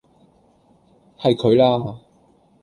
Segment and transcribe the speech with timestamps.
[1.15, 1.99] 係佢啦!